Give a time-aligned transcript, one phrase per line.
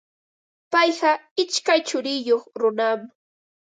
[0.71, 1.11] Payqa
[1.43, 3.01] ishkay churiyuq runam.